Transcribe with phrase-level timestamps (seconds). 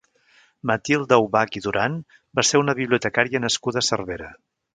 [0.69, 1.99] Matilde Ubach i Duran
[2.41, 4.33] va ser una bibliotecària nascuda a Cervera.